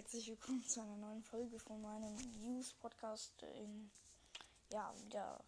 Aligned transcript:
herzlich 0.00 0.28
willkommen 0.28 0.64
zu 0.66 0.80
einer 0.80 0.96
neuen 0.96 1.22
Folge 1.22 1.58
von 1.58 1.82
meinem 1.82 2.16
News 2.40 2.72
Podcast 2.72 3.34
in 3.42 3.90
ja 4.72 4.94
wieder 5.04 5.44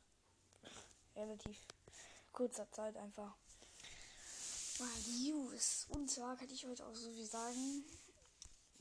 relativ 1.17 1.57
kurzer 2.33 2.71
Zeit 2.71 2.95
einfach 2.99 3.35
mal 4.79 4.91
News. 5.23 5.87
Und 5.89 6.11
zwar 6.11 6.37
kann 6.37 6.51
ich 6.51 6.67
heute 6.67 6.85
auch 6.85 6.95
so 6.95 7.11
viel 7.13 7.25
sagen. 7.25 7.83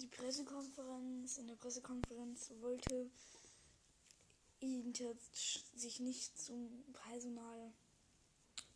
Die 0.02 0.08
Pressekonferenz, 0.08 1.38
in 1.38 1.48
der 1.48 1.56
Pressekonferenz 1.56 2.52
wollte 2.60 3.10
Inter 4.60 5.14
sich 5.74 6.02
nicht 6.02 6.38
zum 6.38 6.84
Personal 6.92 7.72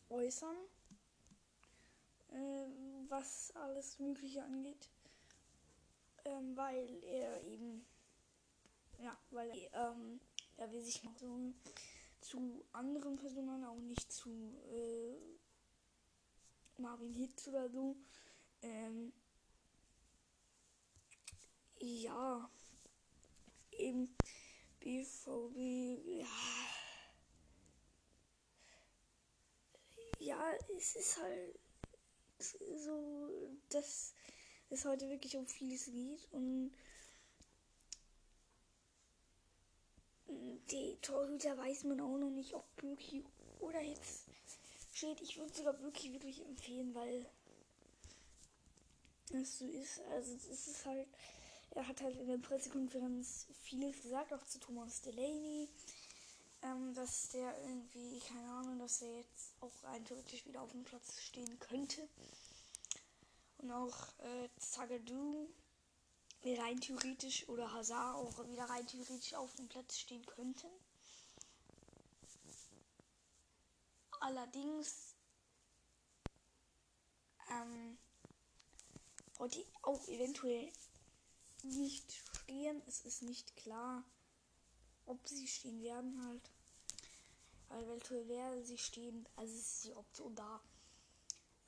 äußern, 0.08 0.56
äh, 2.30 2.68
was 3.10 3.52
alles 3.54 4.00
Mögliche 4.00 4.42
angeht 4.46 4.88
ähm, 6.26 6.56
weil 6.58 7.04
er 7.04 7.44
eben, 7.44 7.86
ja, 9.00 9.18
weil 9.32 9.50
er, 9.58 9.92
ähm, 9.92 10.20
er 10.58 10.72
will 10.72 10.82
sich 10.82 11.04
noch 11.04 11.18
so 11.18 11.54
zu 12.22 12.66
anderen 12.72 13.16
Personen, 13.18 13.64
auch 13.64 13.80
nicht 13.80 14.12
zu 14.12 14.30
äh, 14.72 15.16
Marvin 16.78 17.14
Hitz 17.14 17.48
oder 17.48 17.70
so. 17.70 17.96
Ähm, 18.62 19.14
ja, 21.80 22.50
eben 23.72 24.16
BVB, 24.80 25.58
ja. 26.22 26.28
Ja, 30.20 30.54
es 30.76 30.96
ist 30.96 31.18
halt 31.22 31.60
so, 32.40 33.50
dass 33.70 34.16
es 34.76 34.86
heute 34.86 35.10
wirklich 35.10 35.36
um 35.38 35.48
vieles 35.48 35.86
geht 35.86 36.28
und 36.32 36.72
die 40.72 40.98
Torhüter 41.02 41.58
weiß 41.58 41.86
man 41.86 42.02
auch 42.02 42.18
noch 42.18 42.30
nicht, 42.30 42.54
ob 42.54 42.64
Böki 42.76 43.24
oder 43.60 43.82
jetzt 43.82 44.26
steht. 44.94 45.22
Ich 45.22 45.38
würde 45.38 45.54
sogar 45.54 45.74
Böki 45.74 46.12
wirklich 46.14 46.44
empfehlen, 46.46 46.94
weil 46.94 47.26
es 49.32 49.60
so 49.60 49.68
ist. 49.68 50.02
Also 50.12 50.34
es 50.34 50.68
ist 50.68 50.86
halt, 50.86 51.08
er 51.72 51.88
hat 51.88 52.02
halt 52.02 52.18
in 52.18 52.28
der 52.28 52.38
Pressekonferenz 52.38 53.48
vieles 53.62 54.02
gesagt, 54.02 54.34
auch 54.34 54.44
zu 54.44 54.60
Thomas 54.60 55.02
Delaney. 55.02 55.70
Ähm, 56.62 56.94
dass 56.96 57.30
der 57.30 57.56
irgendwie, 57.62 58.20
keine 58.28 58.50
Ahnung, 58.54 58.80
dass 58.80 59.02
er 59.04 59.18
jetzt 59.18 59.54
auch 59.62 59.84
rein 59.84 60.04
theoretisch 60.04 60.46
wieder 60.48 60.62
auf 60.62 60.72
dem 60.72 60.84
Platz 60.84 61.22
stehen 61.22 61.60
könnte. 61.60 62.08
Und 63.58 63.72
auch 63.72 64.20
äh, 64.20 64.50
Zagadou 64.60 65.50
rein 66.54 66.80
theoretisch 66.80 67.50
oder 67.50 67.72
Hazard 67.74 68.16
auch 68.16 68.48
wieder 68.48 68.66
rein 68.66 68.86
theoretisch 68.86 69.34
auf 69.34 69.56
dem 69.56 69.68
Platz 69.68 69.98
stehen 69.98 70.26
könnten. 70.26 70.68
Allerdings 74.20 75.16
ähm, 77.50 77.98
heute 79.40 79.64
auch 79.82 80.08
eventuell 80.08 80.72
nicht 81.64 82.12
stehen. 82.12 82.82
Es 82.88 83.02
ist 83.02 83.24
nicht 83.24 83.56
klar, 83.56 84.04
ob 85.06 85.28
sie 85.28 85.48
stehen 85.48 85.82
werden 85.82 86.24
halt. 86.28 86.52
Weil 87.68 87.84
eventuell 87.84 88.28
werden 88.28 88.66
sie 88.66 88.78
stehen, 88.78 89.28
also 89.36 89.54
ist 89.56 89.84
die 89.86 89.96
Option 89.96 90.36
da. 90.36 90.62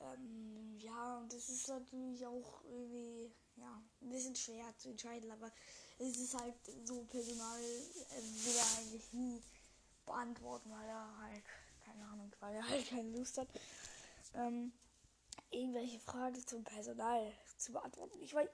Ähm, 0.00 0.78
ja, 0.78 1.18
und 1.18 1.32
das 1.32 1.48
ist 1.48 1.68
natürlich 1.68 2.24
auch 2.26 2.62
irgendwie, 2.64 3.32
ja, 3.56 3.82
ein 4.00 4.08
bisschen 4.10 4.36
schwer 4.36 4.72
zu 4.78 4.90
entscheiden, 4.90 5.30
aber 5.30 5.52
es 5.98 6.16
ist 6.16 6.34
halt 6.38 6.54
so 6.84 7.02
Personal, 7.04 7.60
äh, 7.60 8.22
will 8.22 8.56
er 8.56 8.78
eigentlich 8.78 9.12
nie 9.12 9.42
beantworten, 10.06 10.70
weil 10.70 10.88
er 10.88 11.18
halt, 11.18 11.42
keine 11.84 12.04
Ahnung, 12.06 12.32
weil 12.40 12.54
er 12.54 12.68
halt 12.68 12.88
keine 12.88 13.10
Lust 13.10 13.38
hat, 13.38 13.48
ähm, 14.34 14.72
irgendwelche 15.50 15.98
Fragen 16.00 16.46
zum 16.46 16.62
Personal 16.62 17.32
zu 17.56 17.72
beantworten. 17.72 18.20
Ich 18.22 18.34
weiß, 18.34 18.48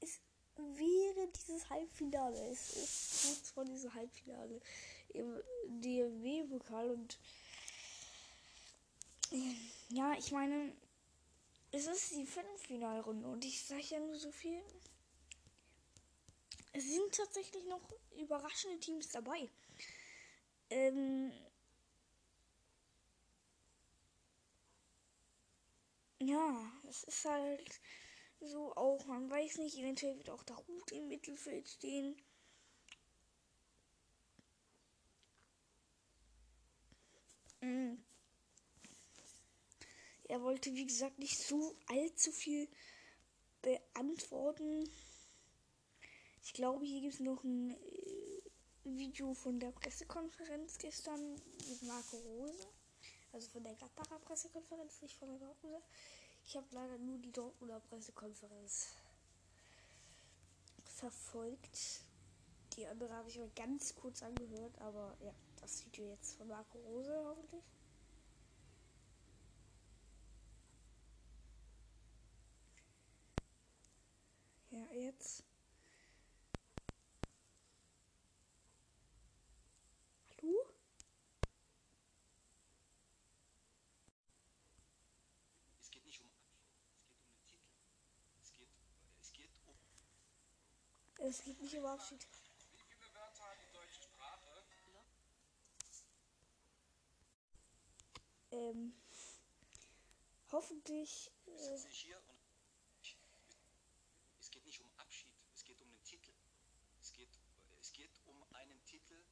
es 0.00 0.20
wäre 0.56 1.28
dieses 1.28 1.68
Halbfinale, 1.70 2.48
es 2.50 2.70
ist 2.70 3.22
kurz 3.22 3.50
vor 3.50 3.64
diesem 3.64 3.94
Halbfinale 3.94 4.60
im 5.10 5.42
DFW-Pokal 5.80 6.90
und 6.90 7.18
ja, 9.92 10.14
ich 10.18 10.32
meine, 10.32 10.72
es 11.72 11.86
ist 11.86 12.12
die 12.12 12.26
Viertelfinalrunde 12.26 13.28
und 13.28 13.44
ich 13.44 13.64
sage 13.64 13.82
ja 13.90 14.00
nur 14.00 14.16
so 14.18 14.30
viel. 14.32 14.62
Es 16.74 16.84
sind 16.84 17.14
tatsächlich 17.14 17.64
noch 17.64 17.80
überraschende 18.18 18.78
Teams 18.78 19.08
dabei. 19.08 19.48
Ähm 20.70 21.30
ja, 26.20 26.72
es 26.88 27.04
ist 27.04 27.24
halt 27.26 27.80
so 28.40 28.74
auch, 28.76 29.04
man 29.06 29.28
weiß 29.30 29.58
nicht, 29.58 29.76
eventuell 29.78 30.16
wird 30.16 30.30
auch 30.30 30.42
der 30.44 30.56
Hut 30.56 30.90
im 30.92 31.08
Mittelfeld 31.08 31.68
stehen. 31.68 32.16
Mhm. 37.62 37.96
Er 40.32 40.40
wollte, 40.40 40.72
wie 40.72 40.86
gesagt, 40.86 41.18
nicht 41.18 41.36
so 41.36 41.76
allzu 41.88 42.32
viel 42.32 42.66
beantworten. 43.60 44.88
Ich 46.42 46.54
glaube, 46.54 46.86
hier 46.86 47.02
gibt 47.02 47.12
es 47.12 47.20
noch 47.20 47.44
ein 47.44 47.72
äh, 47.72 48.40
Video 48.84 49.34
von 49.34 49.60
der 49.60 49.72
Pressekonferenz 49.72 50.78
gestern 50.78 51.34
mit 51.34 51.82
Marco 51.82 52.16
Rose. 52.16 52.66
Also 53.34 53.50
von 53.50 53.62
der 53.62 53.74
Gladbacher 53.74 54.18
Pressekonferenz, 54.20 55.02
nicht 55.02 55.18
von 55.18 55.28
der 55.28 55.38
Dortmunder. 55.38 55.82
Ich 56.46 56.56
habe 56.56 56.66
leider 56.70 56.96
nur 56.96 57.18
die 57.18 57.32
Dortmunder 57.32 57.80
Pressekonferenz 57.80 58.86
verfolgt. 60.82 62.00
Die 62.78 62.86
andere 62.86 63.12
habe 63.12 63.28
ich 63.28 63.36
mir 63.36 63.50
ganz 63.50 63.94
kurz 63.94 64.22
angehört, 64.22 64.78
aber 64.78 65.14
ja, 65.20 65.34
das 65.60 65.84
Video 65.84 66.08
jetzt 66.08 66.38
von 66.38 66.48
Marco 66.48 66.78
Rose 66.78 67.22
hoffentlich. 67.26 67.64
Ja, 74.72 74.86
jetzt. 75.02 75.44
Hallo? 80.30 80.74
Es 85.80 85.90
geht 85.90 86.04
nicht 86.04 86.20
um 86.20 86.30
Abschied, 86.30 86.78
es 87.40 87.42
geht 87.42 87.58
um 87.58 87.74
den 88.30 88.42
Titel. 88.42 88.42
Es 88.42 88.52
geht, 88.52 88.68
es 89.20 89.32
geht 89.32 89.50
um. 89.66 89.76
Es 91.28 91.42
geht 91.42 91.60
nicht 91.60 91.76
um 91.76 91.86
Abschied. 91.86 92.26
Wie 92.72 92.78
viele 92.78 93.14
Wörter 93.14 93.44
hat 93.44 93.58
die 93.60 93.72
deutsche 93.72 94.02
Sprache? 94.02 94.64
Ähm, 98.52 98.94
hoffentlich. 100.52 101.32
Äh, 101.46 101.56
sitzen 101.56 101.88
nicht 101.88 102.02
hier 102.02 102.22
und. 102.28 102.42
Es 104.42 104.50
geht 104.50 104.66
nicht 104.66 104.80
um 104.82 104.90
Abschied, 104.98 105.32
es 105.54 105.64
geht 105.64 105.80
um 105.80 105.90
den 105.90 106.02
Titel. 106.04 106.32
Es 107.00 107.12
geht, 107.12 107.38
es 107.80 107.92
geht 107.92 108.20
um 108.26 108.42
einen 108.52 108.84
Titel 108.84 109.24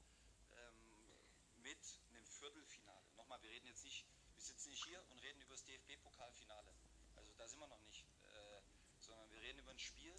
ähm, 0.53 1.63
mit 1.63 2.01
einem 2.09 2.25
Viertelfinale. 2.25 3.13
Nochmal, 3.17 3.40
wir 3.51 3.57
reden 3.57 3.67
jetzt 3.67 3.83
nicht, 3.83 4.07
wir 4.37 4.43
sitzen 4.45 4.71
nicht 4.71 4.85
hier 4.85 5.03
und 5.11 5.19
reden 5.19 5.43
über 5.43 5.55
das 5.55 5.65
DFB-Pokalfinale. 5.65 6.73
Also 7.17 7.33
da 7.33 7.49
sind 7.49 7.59
wir 7.59 7.67
noch 7.67 7.81
nicht. 7.81 8.07
Äh, 8.23 8.61
sondern 9.01 9.29
wir 9.33 9.41
reden 9.41 9.59
über 9.59 9.73
ein 9.73 9.79
Spiel 9.79 10.15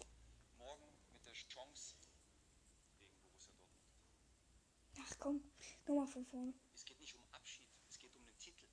morgen 0.58 0.84
mit 1.12 1.24
der 1.24 1.32
Chance 1.32 1.96
gegen 2.98 3.18
Borussia 3.22 3.54
Dortmund. 3.54 3.88
ach 4.98 5.18
komm, 5.18 5.42
nochmal 5.86 6.06
von 6.08 6.26
vorne. 6.26 6.52
Es 6.74 6.84
geht 6.84 7.00
nicht 7.00 7.14
um 7.14 7.24
Abschied, 7.32 7.70
es 7.88 7.98
geht 7.98 8.14
um 8.14 8.26
den 8.26 8.38
Titel. 8.38 8.68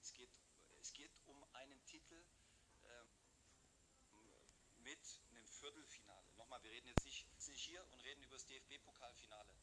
Es 0.00 0.12
geht, 0.12 0.30
es 0.80 0.92
geht 0.92 1.10
um 1.26 1.42
einen 1.54 1.84
Titel 1.84 2.24
ähm, 2.84 3.08
mit 4.78 5.20
einem 5.30 5.48
Viertelfinale. 5.48 6.30
Nochmal, 6.36 6.62
wir 6.62 6.70
reden 6.70 6.86
jetzt 6.86 7.04
nicht, 7.04 7.26
sitzen 7.32 7.50
nicht 7.50 7.64
hier 7.64 7.84
und 7.90 8.00
reden 8.04 8.22
über 8.22 8.36
das 8.36 8.46
DFB-Pokalfinale. 8.46 9.54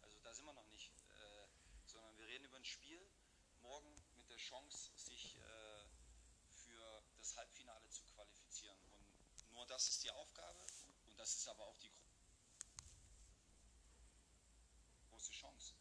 Also 0.00 0.18
da 0.20 0.32
sind 0.32 0.46
wir 0.46 0.54
noch 0.54 0.68
nicht. 0.68 0.83
Äh, 2.34 2.36
reden 2.36 2.46
über 2.46 2.56
ein 2.56 2.64
Spiel 2.64 3.00
morgen 3.62 3.94
mit 4.16 4.28
der 4.28 4.36
Chance, 4.36 4.90
sich 4.96 5.36
äh, 5.36 5.84
für 6.52 7.04
das 7.16 7.36
Halbfinale 7.36 7.88
zu 7.90 8.02
qualifizieren. 8.06 8.76
Und 8.90 9.06
nur 9.52 9.64
das 9.66 9.88
ist 9.88 10.02
die 10.02 10.10
Aufgabe 10.10 10.58
und 11.06 11.16
das 11.16 11.36
ist 11.36 11.46
aber 11.46 11.64
auch 11.64 11.78
die 11.78 11.90
gro- 11.90 12.10
große 15.10 15.30
Chance. 15.30 15.74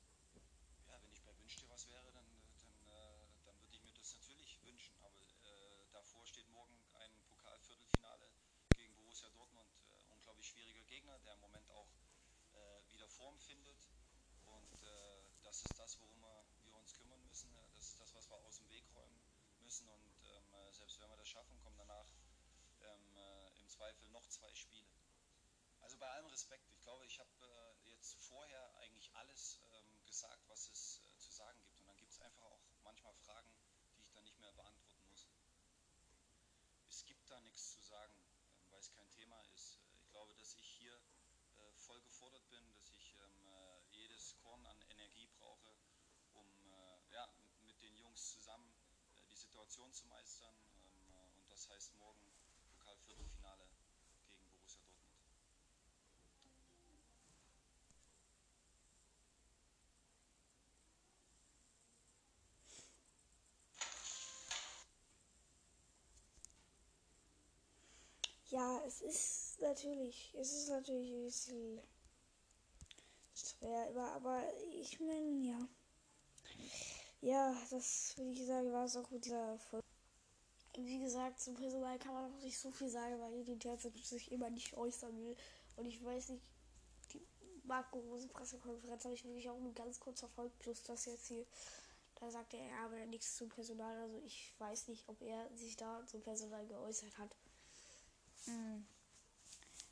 Ja, 0.89 1.01
wenn 1.01 1.11
ich 1.11 1.23
bei 1.23 1.35
Wünsch 1.39 1.55
dir 1.55 1.69
was 1.69 1.87
wäre, 1.87 2.11
dann, 2.11 2.25
dann, 2.59 2.85
äh, 2.85 3.27
dann 3.45 3.59
würde 3.59 3.75
ich 3.75 3.83
mir 3.83 3.93
das 3.93 4.13
natürlich 4.13 4.61
wünschen. 4.63 4.95
Aber 5.01 5.19
äh, 5.19 5.87
davor 5.91 6.23
steht 6.27 6.47
morgen 6.49 6.77
ein 6.99 7.19
Pokalviertelfinale 7.29 8.29
gegen 8.75 8.95
Borussia 8.95 9.29
Dortmund. 9.29 9.71
Äh, 9.89 10.03
unglaublich 10.11 10.53
Form 13.23 13.39
findet. 13.39 13.89
Und 14.45 14.81
äh, 14.81 15.23
das 15.43 15.63
ist 15.63 15.79
das, 15.79 15.99
worum 15.99 16.19
wir, 16.19 16.42
kümmern 17.33 17.33
müssen. 17.33 17.51
Das 17.73 17.87
ist 17.87 17.99
das, 17.99 18.13
was 18.15 18.29
wir 18.29 18.37
aus 18.37 18.57
dem 18.57 18.69
Weg 18.69 18.85
räumen 18.95 19.21
müssen. 19.61 19.87
Und 19.89 20.23
ähm, 20.25 20.53
äh, 20.53 20.73
selbst 20.73 20.99
wenn 20.99 21.09
wir 21.09 21.17
das 21.17 21.27
schaffen, 21.27 21.57
kommen 21.59 21.77
danach 21.77 22.07
ähm, 22.81 23.17
äh, 23.17 23.59
im 23.59 23.67
Zweifel 23.69 24.07
noch 24.09 24.27
zwei 24.27 24.53
Spiele. 24.53 24.87
Also 25.81 25.97
bei 25.97 26.09
allem 26.09 26.27
Respekt, 26.27 26.69
ich 26.69 26.81
glaube, 26.81 27.05
ich 27.05 27.19
habe 27.19 27.29
äh, 27.41 27.89
jetzt 27.89 28.15
vorher 28.15 28.75
eigentlich 28.77 29.13
alles 29.15 29.59
ähm, 29.73 30.05
gesagt, 30.05 30.47
was 30.47 30.69
es 30.69 31.01
äh, 31.03 31.17
zu 31.17 31.31
sagen 31.31 31.59
gibt. 31.63 31.79
Und 31.79 31.87
dann 31.87 31.97
gibt 31.97 32.11
es 32.11 32.19
einfach 32.19 32.43
auch 32.43 32.61
manchmal 32.83 33.13
Fragen, 33.15 33.51
die 33.97 34.03
ich 34.03 34.11
dann 34.13 34.23
nicht 34.23 34.39
mehr 34.39 34.53
beantworten 34.53 35.03
muss. 35.09 35.27
Es 36.87 37.05
gibt 37.05 37.29
da 37.29 37.39
nichts 37.41 37.73
zu 37.73 37.81
sagen, 37.81 38.13
ähm, 38.55 38.71
weil 38.71 38.79
es 38.79 38.91
kein 38.91 39.09
Thema 39.11 39.41
ist. 39.53 39.77
Äh, 39.77 39.97
ich 39.97 40.09
glaube, 40.09 40.35
dass 40.35 40.55
ich 40.55 40.65
hier 40.65 40.95
äh, 40.95 41.73
voll 41.77 42.01
gefordert 42.01 42.47
bin, 42.49 42.63
dass 42.75 42.89
ich 42.91 43.15
ähm, 43.17 43.47
äh, 43.47 43.81
jedes 43.91 44.37
Korn 44.37 44.65
an 44.65 44.81
Energie 44.89 45.27
brauche, 45.39 45.75
um 46.33 46.47
äh, 46.71 47.13
ja, 47.13 47.27
mit 47.65 47.81
den 47.81 47.95
Jungs 47.95 48.31
zusammen 48.31 48.73
äh, 49.15 49.21
die 49.29 49.35
Situation 49.53 49.93
zu 49.93 50.07
meistern. 50.07 50.49
Ähm, 50.49 51.13
äh, 51.13 51.39
und 51.39 51.51
das 51.51 51.69
heißt 51.69 51.93
morgen 51.99 52.25
Pokalviertelfinale 52.75 53.67
gegen 53.69 54.49
Borussia 54.51 54.81
Dortmund. 54.81 55.21
Ja, 68.49 68.81
es 68.87 69.01
ist 69.01 69.61
natürlich, 69.61 70.33
es 70.35 70.51
ist 70.51 70.69
natürlich 70.69 71.11
ein 71.11 71.23
bisschen 71.25 71.81
schwer, 73.35 73.87
aber, 73.89 74.11
aber 74.13 74.43
ich 74.81 74.99
meine, 74.99 75.29
ja. 75.45 75.67
Ja, 77.23 77.55
das 77.69 78.17
würde 78.17 78.31
ich 78.31 78.45
sagen, 78.45 78.73
war 78.73 78.83
es 78.83 78.97
auch 78.97 79.09
mit 79.09 79.23
dieser 79.23 79.57
Folge. 79.57 79.85
Wie 80.75 80.99
gesagt, 80.99 81.39
zum 81.39 81.55
Personal 81.55 81.97
kann 81.97 82.13
man 82.13 82.29
noch 82.29 82.41
nicht 82.41 82.59
so 82.59 82.69
viel 82.69 82.89
sagen, 82.89 83.17
weil 83.21 83.33
Edin 83.35 83.61
Terzic 83.61 83.95
sich 84.05 84.29
immer 84.29 84.49
nicht 84.49 84.75
äußern 84.75 85.17
will. 85.23 85.37
Und 85.77 85.85
ich 85.85 86.03
weiß 86.03 86.29
nicht, 86.29 86.43
die 87.13 87.21
Marco 87.63 87.99
Rose 87.99 88.27
Pressekonferenz 88.27 89.05
habe 89.05 89.13
ich 89.13 89.23
wirklich 89.23 89.49
auch 89.49 89.57
nur 89.57 89.73
ganz 89.73 90.01
kurz 90.01 90.19
verfolgt, 90.19 90.59
plus 90.59 90.83
das 90.83 91.05
jetzt 91.05 91.27
hier. 91.27 91.45
Da 92.15 92.29
sagte 92.29 92.57
er, 92.57 92.67
er 92.67 92.79
habe 92.79 93.07
nichts 93.07 93.37
zum 93.37 93.47
Personal. 93.47 94.01
Also 94.01 94.19
ich 94.25 94.53
weiß 94.57 94.89
nicht, 94.89 95.07
ob 95.07 95.21
er 95.21 95.49
sich 95.55 95.77
da 95.77 96.05
zum 96.05 96.21
Personal 96.23 96.67
geäußert 96.67 97.17
hat. 97.17 97.33
Hm. 98.47 98.85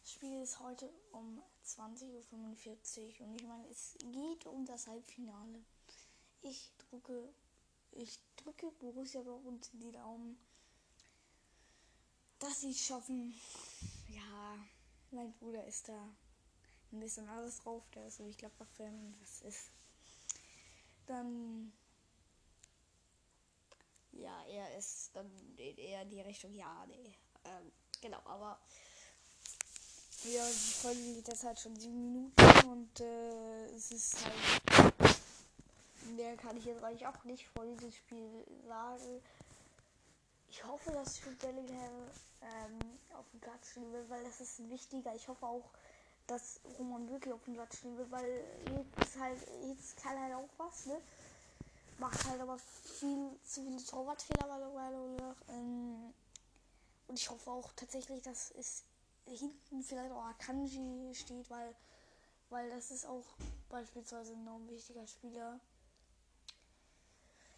Das 0.01 0.11
Spiel 0.11 0.41
ist 0.41 0.59
heute 0.59 0.91
um 1.13 1.41
20.45 1.65 3.21
Uhr 3.21 3.27
und 3.27 3.35
ich 3.35 3.47
meine, 3.47 3.69
es 3.69 3.95
geht 4.11 4.45
um 4.47 4.65
das 4.65 4.87
Halbfinale. 4.87 5.63
Ich 6.41 6.73
drücke, 6.91 7.33
ich 7.91 8.19
drücke 8.35 8.69
Borussia 8.79 9.21
Dortmund 9.23 9.69
die 9.73 9.91
Daumen, 9.91 10.37
dass 12.39 12.61
sie 12.61 12.71
es 12.71 12.85
schaffen. 12.85 13.33
Ja, 14.09 14.57
mein 15.11 15.33
Bruder 15.33 15.65
ist 15.65 15.87
da 15.87 16.09
ein 16.91 16.99
bisschen 16.99 17.27
alles 17.29 17.59
drauf, 17.59 17.83
der 17.95 18.07
ist 18.07 18.19
nämlich 18.19 18.37
Gladbach-Fan, 18.37 19.15
das 19.21 19.41
ist 19.41 19.71
dann 21.07 21.71
ja, 24.11 24.43
er 24.49 24.77
ist 24.77 25.11
dann 25.13 25.31
eher 25.57 26.05
die 26.05 26.21
Richtung, 26.21 26.53
ja, 26.53 26.85
nee. 26.87 27.15
Ähm, 27.45 27.71
genau, 28.01 28.19
aber 28.25 28.59
ja, 30.23 30.45
die 30.47 30.73
Folge 30.81 31.01
geht 31.15 31.27
jetzt 31.27 31.43
halt 31.43 31.59
schon 31.59 31.75
sieben 31.79 32.01
Minuten 32.01 32.69
und 32.69 32.99
äh, 32.99 33.65
es 33.67 33.91
ist 33.91 34.17
halt. 34.23 35.10
Mehr 36.15 36.35
kann 36.37 36.57
ich 36.57 36.65
jetzt 36.65 36.83
eigentlich 36.83 37.07
auch 37.07 37.23
nicht 37.23 37.47
vor 37.47 37.65
diesem 37.65 37.91
Spiel 37.91 38.45
sagen. 38.67 39.21
Ich 40.49 40.65
hoffe, 40.65 40.91
dass 40.91 41.23
Jude 41.23 41.37
Bellingham 41.37 42.11
ähm, 42.41 42.99
auf 43.17 43.29
dem 43.31 43.39
Platz 43.39 43.71
stehen 43.71 43.91
wird, 43.93 44.09
weil 44.09 44.23
das 44.23 44.41
ist 44.41 44.69
wichtiger. 44.69 45.15
Ich 45.15 45.27
hoffe 45.27 45.45
auch, 45.45 45.71
dass 46.27 46.59
Roman 46.77 47.09
wirklich 47.09 47.33
auf 47.33 47.43
dem 47.45 47.53
Platz 47.53 47.77
stehen 47.77 47.97
wird, 47.97 48.11
weil 48.11 48.43
jetzt 48.99 49.19
halt, 49.19 49.39
jetzt 49.67 49.97
kann 49.97 50.19
halt 50.19 50.33
auch 50.33 50.49
was, 50.57 50.85
ne? 50.87 51.01
Macht 51.97 52.25
halt 52.25 52.41
aber 52.41 52.57
viel 52.57 53.39
zu 53.43 53.63
viele 53.63 53.83
Torwartfehler 53.83 54.47
meiner 54.47 54.69
Meinung 54.69 55.17
nach. 55.17 55.35
Ähm, 55.49 56.13
und 57.07 57.19
ich 57.19 57.29
hoffe 57.29 57.51
auch 57.51 57.71
tatsächlich, 57.75 58.21
dass 58.21 58.51
es 58.51 58.83
hinten 59.25 59.83
vielleicht 59.83 60.11
auch 60.11 60.23
Akanji 60.23 61.13
steht, 61.13 61.49
weil, 61.49 61.75
weil 62.49 62.69
das 62.69 62.91
ist 62.91 63.05
auch 63.05 63.25
beispielsweise 63.69 64.33
ein 64.33 64.41
enorm 64.41 64.67
wichtiger 64.69 65.05
Spieler. 65.07 65.59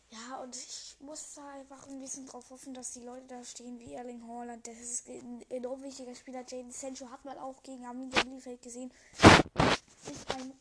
Ja, 0.10 0.38
und 0.38 0.56
ich 0.56 0.96
muss 1.00 1.34
da 1.36 1.48
einfach 1.54 1.88
ein 1.88 2.00
bisschen 2.00 2.28
drauf 2.28 2.50
hoffen, 2.50 2.74
dass 2.74 2.92
die 2.94 3.02
Leute 3.02 3.26
da 3.28 3.44
stehen 3.44 3.80
wie 3.80 3.94
Erling 3.94 4.28
Haaland. 4.28 4.66
Das 4.68 4.80
ist 4.80 5.08
ein 5.08 5.44
enorm 5.50 5.82
wichtiger 5.82 6.16
Spieler. 6.16 6.46
Jaden 6.48 6.72
Sancho 6.72 7.10
hat 7.10 7.26
man 7.26 7.38
auch 7.38 7.62
gegen 7.64 7.86
Arminia 7.86 8.22
Bielefeld 8.24 8.62
gesehen. 8.62 8.92
Ist 10.06 10.32
ein 10.36 10.54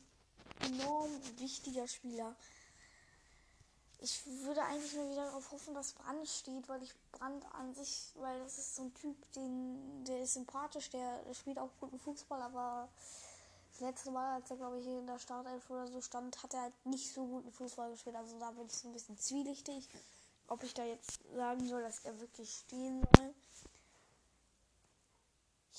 enorm 0.61 1.11
wichtiger 1.39 1.87
Spieler. 1.87 2.35
Ich 4.05 4.27
würde 4.27 4.63
eigentlich 4.65 4.95
nur 4.95 5.11
wieder 5.11 5.27
darauf 5.27 5.53
hoffen, 5.53 5.75
dass 5.75 5.93
Brand 5.93 6.27
steht, 6.29 6.69
weil 6.69 6.83
ich 6.83 6.93
Brand 7.13 7.45
an 7.55 7.73
sich, 7.73 8.13
weil 8.17 8.41
das 8.41 8.59
ist 8.59 8.75
so 8.75 8.83
ein 8.83 8.95
Typ, 8.95 9.17
den, 9.33 10.05
der 10.05 10.23
ist 10.23 10.35
sympathisch, 10.35 10.91
der, 10.91 11.23
der 11.23 11.35
spielt 11.35 11.59
auch 11.59 11.71
guten 11.79 12.01
Fußball, 12.01 12.43
aber 12.43 12.89
das 13.73 13.81
letzte 13.81 14.11
Mal, 14.11 14.35
als 14.35 14.51
er 14.51 14.57
glaube 14.57 14.79
ich 14.79 14.87
in 14.87 15.07
der 15.07 15.19
Startelf 15.19 15.69
oder 15.71 15.87
so 15.87 16.01
stand, 16.01 16.43
hat 16.43 16.55
er 16.55 16.63
halt 16.63 16.87
nicht 16.87 17.13
so 17.13 17.27
guten 17.27 17.51
Fußball 17.51 17.91
gespielt. 17.91 18.17
Also 18.17 18.39
da 18.39 18.51
bin 18.51 18.67
ich 18.67 18.73
so 18.75 18.89
ein 18.89 18.93
bisschen 18.93 19.19
zwielichtig, 19.19 19.89
ob 20.49 20.63
ich 20.63 20.75
da 20.75 20.85
jetzt 20.85 21.21
sagen 21.35 21.67
soll, 21.67 21.83
dass 21.83 22.01
er 22.05 22.21
wirklich 22.21 22.51
stehen 22.51 23.03
soll. 23.17 23.35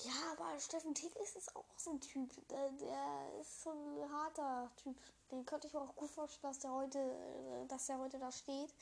Ja, 0.04 0.12
aber 0.32 0.58
Steffen 0.58 0.94
Tigges 0.94 1.36
ist 1.36 1.54
auch 1.54 1.64
so 1.78 1.92
ein 1.92 2.00
Typ. 2.00 2.30
Der, 2.48 2.70
der 2.72 3.40
ist 3.40 3.62
so 3.62 3.70
ein 3.70 4.10
harter 4.12 4.70
Typ. 4.82 4.96
Den 5.30 5.46
könnte 5.46 5.68
ich 5.68 5.72
mir 5.72 5.80
auch 5.80 5.94
gut 5.94 6.10
vorstellen, 6.10 6.52
dass 6.52 6.58
der 6.58 6.72
heute, 6.72 6.98
äh, 6.98 7.66
dass 7.68 7.86
der 7.86 7.98
heute 7.98 8.18
da 8.18 8.32
steht. 8.32 8.74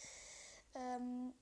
Ähm, 0.74 1.34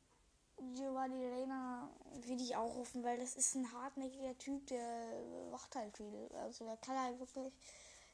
Giovanni 0.74 1.26
Reina 1.26 1.88
will 2.26 2.40
ich 2.40 2.54
auch 2.56 2.76
hoffen, 2.76 3.02
weil 3.02 3.18
das 3.18 3.34
ist 3.36 3.54
ein 3.54 3.72
hartnäckiger 3.72 4.36
Typ, 4.38 4.66
der 4.66 5.22
macht 5.50 5.74
halt 5.74 5.96
viel. 5.96 6.28
Also 6.34 6.64
der 6.64 6.76
kann 6.76 6.98
halt 6.98 7.18
wirklich 7.18 7.52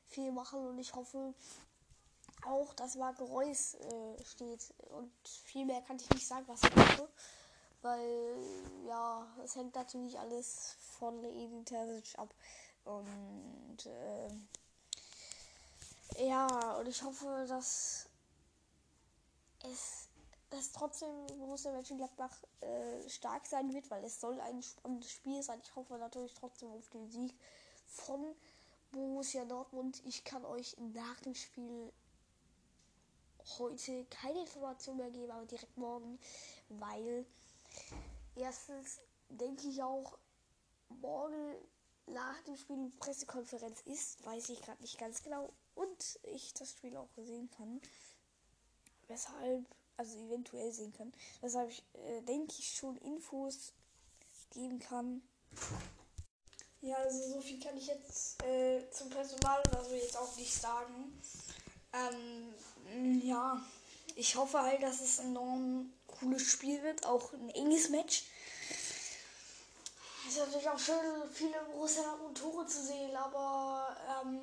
viel 0.06 0.30
machen 0.32 0.66
und 0.66 0.78
ich 0.78 0.94
hoffe 0.94 1.34
auch, 2.46 2.72
dass 2.74 2.94
Marco 2.96 3.24
Reus 3.24 3.74
äh, 3.74 4.24
steht. 4.24 4.72
Und 4.90 5.12
viel 5.44 5.64
mehr 5.64 5.82
kann 5.82 5.96
ich 5.96 6.08
nicht 6.10 6.26
sagen, 6.26 6.46
was 6.46 6.62
ich 6.62 6.76
hoffe. 6.76 7.08
Weil, 7.82 8.36
ja, 8.86 9.26
es 9.44 9.56
hängt 9.56 9.74
natürlich 9.74 10.18
alles 10.18 10.76
von 10.98 11.22
Edin 11.24 11.64
Terzic 11.64 12.18
ab. 12.18 12.34
Und, 12.84 13.86
äh, 13.86 14.28
ja, 16.26 16.76
und 16.76 16.86
ich 16.86 17.02
hoffe, 17.02 17.44
dass 17.48 18.08
es 19.64 20.05
dass 20.50 20.72
trotzdem 20.72 21.26
Borussia 21.38 21.72
Mönchengladbach 21.72 22.42
äh, 22.60 23.08
stark 23.08 23.46
sein 23.46 23.72
wird, 23.72 23.90
weil 23.90 24.04
es 24.04 24.20
soll 24.20 24.40
ein 24.40 24.62
spannendes 24.62 25.10
Spiel 25.10 25.42
sein. 25.42 25.60
Ich 25.62 25.74
hoffe 25.74 25.98
natürlich 25.98 26.34
trotzdem 26.34 26.70
auf 26.70 26.88
den 26.90 27.08
Sieg 27.08 27.34
von 27.86 28.34
Borussia 28.92 29.44
Dortmund. 29.44 30.02
Ich 30.04 30.24
kann 30.24 30.44
euch 30.44 30.76
nach 30.78 31.20
dem 31.20 31.34
Spiel 31.34 31.92
heute 33.58 34.04
keine 34.06 34.40
Information 34.40 34.96
mehr 34.96 35.10
geben, 35.10 35.30
aber 35.30 35.46
direkt 35.46 35.76
morgen, 35.76 36.18
weil 36.68 37.26
erstens 38.34 39.00
denke 39.28 39.68
ich 39.68 39.82
auch, 39.82 40.18
morgen 40.88 41.54
nach 42.06 42.40
dem 42.42 42.56
Spiel 42.56 42.90
Pressekonferenz 42.98 43.80
ist, 43.82 44.24
weiß 44.24 44.48
ich 44.50 44.62
gerade 44.62 44.80
nicht 44.80 44.98
ganz 44.98 45.22
genau 45.22 45.52
und 45.74 46.18
ich 46.22 46.54
das 46.54 46.70
Spiel 46.70 46.96
auch 46.96 47.10
sehen 47.16 47.50
kann. 47.50 47.80
Weshalb, 49.08 49.64
also 49.96 50.18
eventuell 50.18 50.72
sehen 50.72 50.92
kann, 50.92 51.12
weshalb 51.40 51.70
ich 51.70 51.82
äh, 51.94 52.22
denke 52.22 52.54
ich 52.58 52.76
schon 52.76 52.96
Infos 52.98 53.72
geben 54.50 54.78
kann. 54.78 55.22
Ja, 56.80 56.96
also 56.96 57.34
so 57.34 57.40
viel 57.40 57.58
kann 57.58 57.76
ich 57.76 57.86
jetzt 57.86 58.42
äh, 58.44 58.88
zum 58.90 59.10
Personal 59.10 59.60
oder 59.68 59.84
so 59.84 59.94
jetzt 59.94 60.16
auch 60.16 60.36
nicht 60.36 60.54
sagen. 60.54 61.20
Ähm, 61.92 63.20
ja, 63.22 63.60
ich 64.14 64.36
hoffe 64.36 64.60
halt, 64.60 64.82
dass 64.82 65.00
es 65.00 65.18
ein 65.20 65.28
enorm 65.28 65.92
cooles 66.06 66.42
Spiel 66.42 66.82
wird, 66.82 67.04
auch 67.06 67.32
ein 67.32 67.50
enges 67.50 67.88
Match. 67.88 68.24
Es 70.26 70.32
ist 70.32 70.38
natürlich 70.38 70.68
auch 70.68 70.78
schön, 70.78 70.96
viele 71.32 71.58
und 72.26 72.36
Tore 72.36 72.66
zu 72.66 72.82
sehen, 72.82 73.14
aber 73.14 73.96
ähm, 74.22 74.40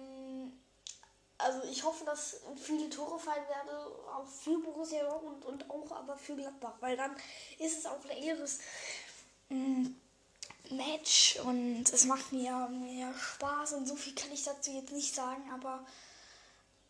also 1.38 1.64
ich 1.70 1.84
hoffe, 1.84 2.06
dass 2.06 2.42
viele 2.56 2.90
Tore 2.90 3.20
fallen 3.20 3.48
werden, 3.48 3.70
auch 4.16 4.28
für 4.28 4.58
Borussia 4.60 5.08
und, 5.08 5.46
und 5.46 5.70
auch 5.70 5.92
aber 5.92 6.18
für 6.18 6.36
Gladbach, 6.36 6.76
weil 6.80 6.96
dann 6.98 7.16
ist 7.60 7.80
es 7.80 7.86
auch 7.86 8.04
ein 8.06 8.12
engeres 8.12 8.60
ähm, 9.50 10.00
Match 10.70 11.40
und 11.44 11.92
es 11.92 12.06
macht 12.06 12.32
mir 12.32 12.68
mehr 12.70 13.14
Spaß 13.14 13.74
und 13.74 13.88
so 13.88 13.96
viel 13.96 14.16
kann 14.16 14.32
ich 14.32 14.44
dazu 14.44 14.72
jetzt 14.72 14.92
nicht 14.92 15.14
sagen, 15.14 15.50
aber 15.54 15.86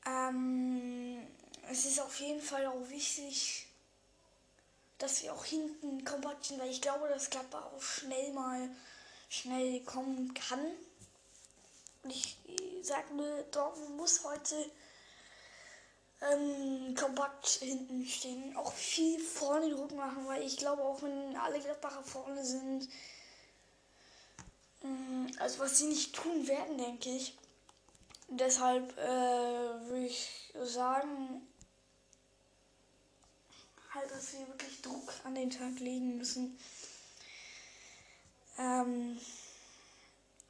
Ähm, 0.06 1.26
es 1.70 1.86
ist 1.86 2.00
auf 2.02 2.20
jeden 2.20 2.42
Fall 2.42 2.66
auch 2.66 2.90
wichtig, 2.90 3.68
dass 4.98 5.24
wir 5.24 5.34
auch 5.34 5.46
hinten 5.46 6.04
kompakt 6.04 6.46
sind, 6.46 6.60
weil 6.60 6.70
ich 6.70 6.82
glaube, 6.82 7.08
dass 7.08 7.30
Gladbach 7.30 7.66
auch 7.74 7.82
schnell 7.82 8.34
mal 8.34 8.70
schnell 9.30 9.80
kommen 9.82 10.34
kann. 10.34 10.60
Und 12.04 12.12
ich 12.12 12.38
sage 12.82 13.14
nur, 13.14 13.44
Dortmund 13.52 13.98
muss 13.98 14.24
heute 14.24 14.56
ähm, 16.22 16.96
kompakt 16.96 17.48
hinten 17.48 18.06
stehen. 18.06 18.56
Auch 18.58 18.72
viel 18.74 19.20
vorne 19.20 19.70
Druck 19.70 19.94
machen, 19.94 20.26
weil 20.28 20.44
ich 20.44 20.58
glaube, 20.58 20.84
auch 20.84 21.02
wenn 21.02 21.36
alle 21.36 21.60
Gladbacher 21.60 22.04
vorne 22.04 22.44
sind, 22.44 22.90
ähm, 24.84 25.32
also 25.40 25.60
was 25.60 25.78
sie 25.78 25.86
nicht 25.86 26.16
tun 26.16 26.48
werden, 26.48 26.78
denke 26.78 27.10
ich. 27.10 27.38
Deshalb 28.30 28.98
äh, 28.98 29.88
würde 29.88 30.06
ich 30.06 30.52
sagen, 30.64 31.48
halt, 33.94 34.12
dass 34.12 34.34
wir 34.34 34.48
wirklich 34.48 34.82
Druck 34.82 35.14
an 35.24 35.36
den 35.36 35.50
Tag 35.50 35.80
legen 35.80 36.18
müssen. 36.18 36.58
Ähm, 38.58 39.20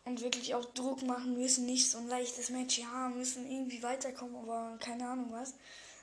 und 0.05 0.21
wirklich 0.21 0.53
auch 0.53 0.65
Druck 0.73 1.01
machen 1.03 1.33
müssen, 1.33 1.65
nicht 1.65 1.89
so 1.89 1.97
ein 1.97 2.07
leichtes 2.07 2.49
Match, 2.49 2.79
ja, 2.79 3.09
müssen 3.09 3.49
irgendwie 3.49 3.81
weiterkommen, 3.83 4.35
aber 4.35 4.77
keine 4.79 5.07
Ahnung 5.07 5.31
was. 5.31 5.53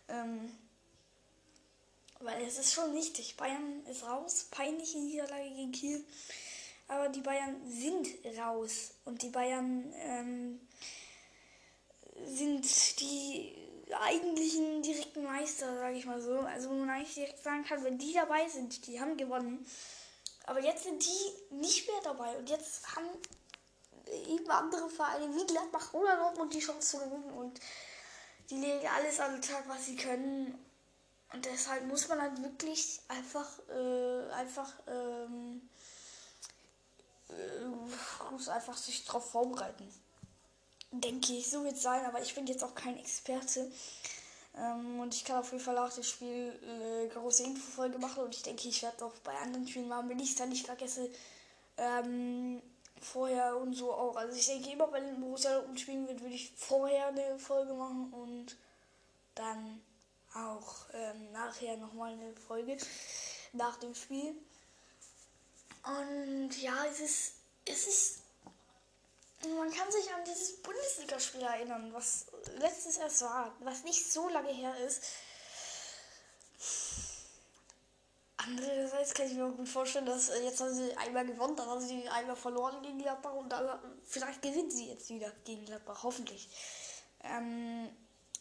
Ähm, 0.08 0.50
weil 2.20 2.42
es 2.42 2.58
ist 2.58 2.74
schon 2.74 2.94
wichtig. 2.94 3.36
Bayern 3.36 3.84
ist 3.90 4.04
raus, 4.04 4.46
peinliche 4.50 4.98
Niederlage 4.98 5.50
gegen 5.50 5.72
Kiel. 5.72 6.04
Aber 6.88 7.08
die 7.08 7.20
Bayern 7.20 7.56
sind 7.70 8.06
raus. 8.38 8.92
Und 9.04 9.22
die 9.22 9.30
Bayern 9.30 9.92
ähm, 9.96 10.60
sind 12.26 13.00
die 13.00 13.54
eigentlichen 13.98 14.82
direkten 14.82 15.24
Meister, 15.24 15.78
sage 15.78 15.96
ich 15.96 16.04
mal 16.04 16.20
so. 16.20 16.40
Also 16.40 16.68
wo 16.68 16.74
man 16.74 16.90
eigentlich 16.90 17.14
direkt 17.14 17.42
sagen 17.42 17.64
kann, 17.64 17.84
wenn 17.84 17.98
die 17.98 18.12
dabei 18.12 18.48
sind, 18.48 18.86
die 18.86 19.00
haben 19.00 19.16
gewonnen. 19.16 19.64
Aber 20.44 20.60
jetzt 20.60 20.84
sind 20.84 21.04
die 21.04 21.54
nicht 21.54 21.86
mehr 21.86 22.00
dabei. 22.02 22.36
Und 22.36 22.50
jetzt 22.50 22.96
haben 22.96 23.06
eben 24.10 24.50
andere 24.50 24.88
Vereine 24.88 25.34
wie 25.34 25.46
Gladbach 25.46 25.92
oder 25.94 26.16
Dortmund 26.16 26.54
die 26.54 26.60
Chance 26.60 26.98
zu 26.98 26.98
gewinnen. 26.98 27.30
Und 27.32 27.60
die 28.50 28.56
legen 28.56 28.86
alles 28.96 29.20
an 29.20 29.32
den 29.32 29.42
Tag, 29.42 29.64
was 29.68 29.86
sie 29.86 29.96
können. 29.96 30.58
Und 31.32 31.44
deshalb 31.44 31.86
muss 31.86 32.08
man 32.08 32.20
halt 32.20 32.42
wirklich 32.42 33.00
einfach, 33.08 33.48
äh, 33.68 34.30
einfach, 34.32 34.72
ähm, 34.88 35.68
äh, 37.28 38.32
muss 38.32 38.48
einfach 38.48 38.76
sich 38.76 39.04
darauf 39.04 39.30
vorbereiten. 39.30 39.88
Denke 40.90 41.34
ich, 41.34 41.48
so 41.48 41.62
wird 41.62 41.76
es 41.76 41.82
sein, 41.82 42.04
aber 42.04 42.20
ich 42.20 42.34
bin 42.34 42.48
jetzt 42.48 42.64
auch 42.64 42.74
kein 42.74 42.98
Experte. 42.98 43.70
Ähm, 44.56 44.98
und 44.98 45.14
ich 45.14 45.24
kann 45.24 45.38
auf 45.38 45.52
jeden 45.52 45.62
Fall 45.62 45.76
nach 45.76 45.92
dem 45.92 46.02
Spiel 46.02 46.58
äh, 46.64 47.08
große 47.08 47.44
Infofolge 47.44 47.98
machen 47.98 48.24
und 48.24 48.34
ich 48.34 48.42
denke, 48.42 48.68
ich 48.68 48.82
werde 48.82 49.04
auch 49.04 49.14
bei 49.22 49.36
anderen 49.36 49.68
Spielen 49.68 49.88
machen, 49.88 50.08
wenn 50.08 50.18
ich 50.18 50.30
es 50.30 50.36
dann 50.36 50.48
nicht 50.48 50.66
vergesse, 50.66 51.08
ähm, 51.76 52.60
vorher 53.00 53.56
und 53.56 53.74
so 53.74 53.92
auch. 53.92 54.16
Also 54.16 54.36
ich 54.36 54.46
denke 54.46 54.70
immer, 54.70 54.92
wenn 54.92 55.20
Borussia 55.20 55.54
Dortmund 55.54 55.80
spielen 55.80 56.06
wird, 56.06 56.20
würde 56.20 56.34
ich 56.34 56.52
vorher 56.56 57.08
eine 57.08 57.38
Folge 57.38 57.72
machen 57.72 58.12
und 58.12 58.56
dann 59.34 59.82
auch 60.34 60.86
ähm, 60.92 61.32
nachher 61.32 61.76
nochmal 61.76 62.12
eine 62.12 62.34
Folge 62.36 62.76
nach 63.52 63.76
dem 63.78 63.94
Spiel. 63.94 64.34
Und 65.84 66.60
ja, 66.60 66.84
es 66.86 67.00
ist, 67.00 67.32
es 67.64 67.86
ist, 67.86 68.18
man 69.56 69.72
kann 69.72 69.90
sich 69.90 70.12
an 70.12 70.24
dieses 70.24 70.60
Bundesligaspiel 70.62 71.40
erinnern, 71.40 71.92
was 71.92 72.26
letztes 72.58 72.98
erst 72.98 73.22
war, 73.22 73.54
was 73.60 73.84
nicht 73.84 74.12
so 74.12 74.28
lange 74.28 74.52
her 74.52 74.76
ist. 74.86 75.02
Andererseits 79.00 79.14
kann 79.14 79.26
ich 79.28 79.34
mir 79.34 79.50
gut 79.50 79.68
vorstellen, 79.68 80.04
dass 80.04 80.28
äh, 80.28 80.44
jetzt 80.44 80.60
haben 80.60 80.74
sie 80.74 80.94
einmal 80.98 81.24
gewonnen, 81.24 81.56
dann 81.56 81.66
haben 81.68 81.80
sie 81.80 82.06
einmal 82.08 82.36
verloren 82.36 82.82
gegen 82.82 82.98
Gladbach 82.98 83.32
und 83.32 83.48
dann 83.50 83.66
vielleicht 84.04 84.42
gewinnen 84.42 84.70
sie 84.70 84.90
jetzt 84.90 85.08
wieder 85.08 85.32
gegen 85.46 85.64
Gladbach, 85.64 86.02
hoffentlich. 86.02 86.50
Ähm, 87.24 87.88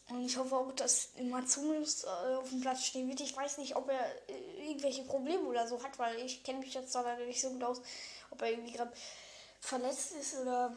und 0.09 0.25
ich 0.25 0.35
hoffe 0.35 0.57
auch, 0.57 0.71
dass 0.73 1.11
Matsumos 1.21 2.03
äh, 2.03 2.35
auf 2.35 2.49
dem 2.49 2.59
Platz 2.59 2.83
stehen 2.83 3.07
wird. 3.07 3.21
Ich 3.21 3.37
weiß 3.37 3.59
nicht, 3.59 3.77
ob 3.77 3.89
er 3.89 4.05
äh, 4.27 4.67
irgendwelche 4.69 5.03
Probleme 5.03 5.43
oder 5.43 5.65
so 5.65 5.81
hat, 5.81 5.97
weil 5.97 6.17
ich 6.19 6.43
kenne 6.43 6.59
mich 6.59 6.73
jetzt 6.73 6.93
da 6.93 7.01
leider 7.01 7.25
nicht 7.25 7.39
so 7.39 7.51
gut 7.51 7.63
aus, 7.63 7.81
ob 8.29 8.41
er 8.41 8.51
irgendwie 8.51 8.73
gerade 8.73 8.91
verletzt 9.61 10.11
ist 10.19 10.39
oder 10.39 10.75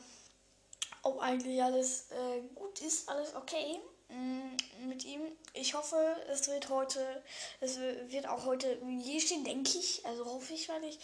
ob 1.02 1.20
eigentlich 1.20 1.60
alles 1.60 2.06
äh, 2.12 2.42
gut 2.54 2.80
ist, 2.82 3.08
alles 3.08 3.34
okay. 3.34 3.80
Mm, 4.12 4.88
mit 4.88 5.04
ihm. 5.04 5.22
Ich 5.54 5.74
hoffe, 5.74 5.96
es 6.28 6.48
wird 6.48 6.68
heute, 6.68 7.22
es 7.60 7.78
wird 7.78 8.26
auch 8.28 8.44
heute 8.44 8.78
je 9.00 9.18
stehen, 9.20 9.44
denke 9.44 9.78
ich. 9.78 10.04
Also 10.04 10.26
hoffe 10.26 10.52
ich, 10.52 10.68
weil 10.68 10.84
ich. 10.84 10.98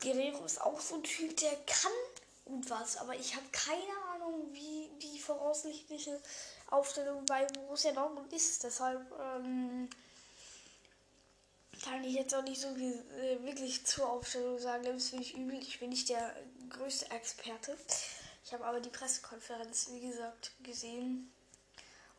Guerrero 0.00 0.44
ist 0.44 0.60
auch 0.60 0.80
so 0.80 0.96
ein 0.96 1.04
Typ, 1.04 1.36
der 1.36 1.56
kann 1.66 1.92
gut 2.44 2.68
was, 2.68 2.96
aber 2.96 3.14
ich 3.14 3.36
habe 3.36 3.46
keine 3.52 3.96
Ahnung, 4.12 4.48
wie 4.52 4.90
die 5.00 5.18
voraussichtliche 5.18 6.20
Aufstellung 6.68 7.24
bei 7.26 7.46
Borussia 7.46 7.92
Dortmund 7.92 8.32
ist. 8.32 8.64
Deshalb 8.64 9.00
ähm, 9.20 9.88
kann 11.82 12.02
ich 12.02 12.14
jetzt 12.14 12.34
auch 12.34 12.42
nicht 12.42 12.60
so 12.60 12.68
äh, 12.68 13.42
wirklich 13.44 13.86
zur 13.86 14.10
Aufstellung 14.10 14.58
sagen. 14.58 14.84
Das 14.84 15.10
finde 15.10 15.24
ich 15.24 15.36
übel. 15.36 15.58
Ich 15.62 15.78
bin 15.78 15.90
nicht 15.90 16.08
der 16.08 16.34
größte 16.70 17.10
Experte. 17.12 17.78
Ich 18.44 18.52
habe 18.52 18.64
aber 18.64 18.80
die 18.80 18.90
Pressekonferenz, 18.90 19.88
wie 19.92 20.00
gesagt, 20.00 20.52
gesehen 20.62 21.32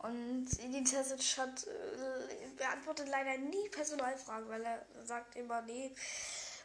und 0.07 0.85
Terzic 0.85 1.37
hat 1.37 1.67
äh, 1.67 2.47
beantwortet 2.57 3.07
leider 3.09 3.37
nie 3.37 3.69
Personalfragen, 3.69 4.49
weil 4.49 4.63
er 4.63 4.85
sagt 5.03 5.35
immer 5.35 5.61
nee. 5.61 5.91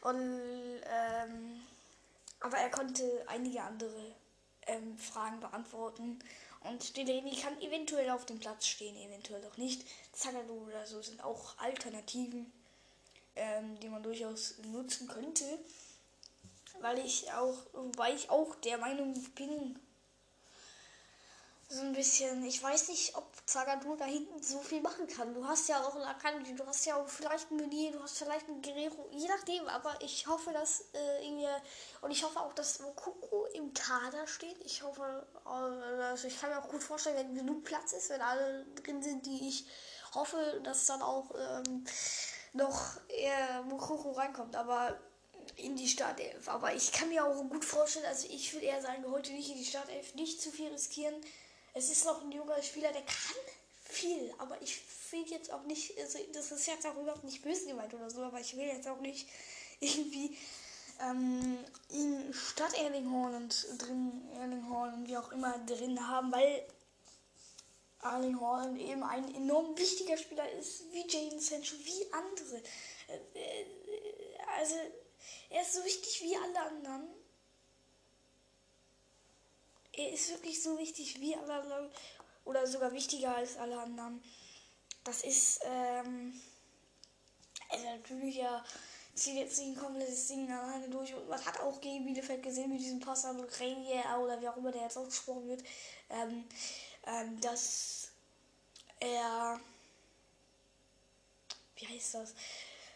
Und 0.02 0.80
ähm, 0.84 1.60
aber 2.40 2.56
er 2.56 2.70
konnte 2.70 3.24
einige 3.26 3.62
andere 3.62 4.14
ähm, 4.66 4.96
Fragen 4.98 5.40
beantworten. 5.40 6.18
Und 6.62 6.96
Delaney 6.96 7.36
kann 7.36 7.60
eventuell 7.60 8.10
auf 8.10 8.26
dem 8.26 8.38
Platz 8.38 8.66
stehen, 8.66 8.96
eventuell 8.96 9.44
auch 9.46 9.56
nicht. 9.56 9.86
Zagadou 10.12 10.66
oder 10.66 10.86
so 10.86 11.00
sind 11.00 11.22
auch 11.24 11.56
Alternativen, 11.58 12.52
ähm, 13.36 13.78
die 13.80 13.88
man 13.88 14.02
durchaus 14.02 14.58
nutzen 14.64 15.08
könnte. 15.08 15.44
Weil 16.80 16.98
ich 16.98 17.32
auch, 17.32 17.56
wobei 17.72 18.14
ich 18.14 18.30
auch 18.30 18.54
der 18.56 18.78
Meinung 18.78 19.14
bin, 19.34 19.78
so 21.72 21.82
ein 21.82 21.92
bisschen, 21.92 22.44
ich 22.44 22.60
weiß 22.60 22.88
nicht, 22.88 23.14
ob 23.14 23.24
Zagadou 23.46 23.94
da 23.94 24.04
hinten 24.04 24.42
so 24.42 24.58
viel 24.58 24.80
machen 24.80 25.06
kann. 25.06 25.32
Du 25.32 25.46
hast 25.46 25.68
ja 25.68 25.80
auch 25.80 25.94
einen 25.94 26.04
Akanji, 26.04 26.56
du 26.56 26.66
hast 26.66 26.84
ja 26.84 26.96
auch 26.96 27.06
vielleicht 27.06 27.48
einen 27.48 27.60
Meunier, 27.60 27.92
du 27.92 28.02
hast 28.02 28.18
vielleicht 28.18 28.48
einen 28.48 28.60
Guerrero, 28.60 29.08
je 29.12 29.28
nachdem, 29.28 29.68
aber 29.68 29.96
ich 30.00 30.26
hoffe, 30.26 30.52
dass 30.52 30.86
äh, 30.92 31.24
irgendwie, 31.24 31.46
und 32.00 32.10
ich 32.10 32.24
hoffe 32.24 32.40
auch, 32.40 32.52
dass 32.54 32.80
Mokoko 32.80 33.46
im 33.54 33.72
Kader 33.72 34.26
steht. 34.26 34.58
Ich 34.64 34.82
hoffe, 34.82 35.24
also 35.44 36.26
ich 36.26 36.40
kann 36.40 36.50
mir 36.50 36.58
auch 36.58 36.68
gut 36.68 36.82
vorstellen, 36.82 37.16
wenn 37.16 37.36
genug 37.36 37.62
Platz 37.62 37.92
ist, 37.92 38.10
wenn 38.10 38.20
alle 38.20 38.66
drin 38.82 39.00
sind, 39.00 39.24
die 39.24 39.48
ich 39.48 39.64
hoffe, 40.12 40.60
dass 40.64 40.86
dann 40.86 41.02
auch 41.02 41.30
ähm, 41.38 41.84
noch 42.52 42.96
eher 43.06 43.62
Mokoko 43.62 44.10
reinkommt, 44.10 44.56
aber 44.56 44.98
in 45.54 45.76
die 45.76 45.88
Startelf. 45.88 46.48
Aber 46.48 46.74
ich 46.74 46.90
kann 46.90 47.10
mir 47.10 47.24
auch 47.24 47.48
gut 47.48 47.64
vorstellen, 47.64 48.06
also 48.06 48.26
ich 48.28 48.52
würde 48.52 48.66
eher 48.66 48.82
sagen, 48.82 49.04
heute 49.08 49.30
nicht 49.32 49.50
in 49.50 49.58
die 49.58 49.64
Startelf, 49.64 50.16
nicht 50.16 50.42
zu 50.42 50.50
viel 50.50 50.68
riskieren 50.68 51.14
es 51.74 51.90
ist 51.90 52.04
noch 52.04 52.22
ein 52.22 52.32
junger 52.32 52.62
Spieler, 52.62 52.92
der 52.92 53.02
kann 53.02 53.36
viel, 53.84 54.32
aber 54.38 54.60
ich 54.62 54.80
will 55.10 55.24
jetzt 55.28 55.52
auch 55.52 55.64
nicht, 55.64 55.98
also 55.98 56.18
das 56.32 56.52
ist 56.52 56.66
jetzt 56.66 56.86
auch 56.86 56.96
überhaupt 56.96 57.24
nicht 57.24 57.42
böse 57.42 57.66
gemeint 57.66 57.92
oder 57.94 58.10
so, 58.10 58.22
aber 58.22 58.40
ich 58.40 58.56
will 58.56 58.66
jetzt 58.66 58.88
auch 58.88 59.00
nicht 59.00 59.28
irgendwie 59.80 60.36
ähm, 61.00 61.58
ihn 61.90 62.32
statt 62.32 62.74
Erling 62.74 63.10
Haaland 63.10 63.66
drin, 63.78 64.28
Erling 64.34 64.68
Haaland 64.68 65.08
wie 65.08 65.16
auch 65.16 65.32
immer 65.32 65.58
drin 65.66 66.08
haben, 66.08 66.30
weil 66.32 66.66
Erling 68.02 68.40
Haaland 68.40 68.78
eben 68.78 69.02
ein 69.02 69.34
enorm 69.34 69.76
wichtiger 69.76 70.16
Spieler 70.16 70.50
ist, 70.52 70.84
wie 70.92 71.06
Jaden 71.06 71.40
Sancho, 71.40 71.76
wie 71.84 72.12
andere. 72.12 72.62
Äh, 73.08 73.38
äh, 73.38 73.66
also 74.58 74.74
er 75.50 75.62
ist 75.62 75.74
so 75.74 75.84
wichtig 75.84 76.22
wie 76.22 76.36
alle 76.36 76.60
anderen 76.60 77.08
er 80.00 80.12
ist 80.12 80.30
wirklich 80.30 80.62
so 80.62 80.78
wichtig 80.78 81.20
wie 81.20 81.36
alle 81.36 81.54
anderen 81.54 81.90
oder 82.44 82.66
sogar 82.66 82.92
wichtiger 82.92 83.36
als 83.36 83.56
alle 83.56 83.78
anderen. 83.78 84.22
Das 85.04 85.22
ist, 85.22 85.60
ähm, 85.64 86.40
also 87.68 87.84
natürlich 87.84 88.36
ja, 88.36 88.64
zieht 89.14 89.36
jetzt 89.36 89.58
nicht 89.58 89.76
ein 89.76 89.82
komplettes 89.82 90.28
Ding 90.28 90.50
alleine 90.50 90.88
durch. 90.88 91.14
Und 91.14 91.28
man 91.28 91.44
hat 91.44 91.60
auch 91.60 91.80
gegen 91.80 92.06
Bielefeld 92.06 92.42
gesehen 92.42 92.70
mit 92.70 92.80
diesem 92.80 93.00
Pass 93.00 93.24
an 93.24 93.40
Renier 93.40 94.02
oder 94.22 94.40
wie 94.40 94.48
auch 94.48 94.56
immer 94.56 94.72
der 94.72 94.82
jetzt 94.82 94.96
ausgesprochen 94.96 95.48
wird, 95.48 95.62
ähm, 96.10 96.44
ähm, 97.06 97.40
dass 97.40 98.08
er, 99.00 99.60
wie 101.76 101.86
heißt 101.86 102.14
das, 102.14 102.34